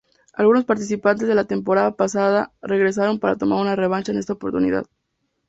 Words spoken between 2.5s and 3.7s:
regresaron para tomar